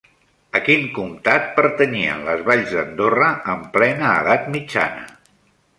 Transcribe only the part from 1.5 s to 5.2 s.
pertanyien les valls d'Andorra en plena edat mitjana?